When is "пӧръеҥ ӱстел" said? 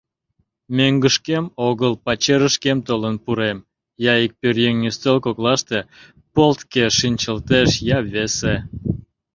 4.39-5.17